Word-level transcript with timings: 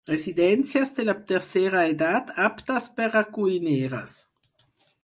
Residències 0.09 0.93
de 0.99 1.05
la 1.09 1.15
tercera 1.33 1.83
edat 1.91 2.33
aptes 2.49 2.89
per 2.97 3.09
a 3.23 3.25
cuineres. 3.39 4.19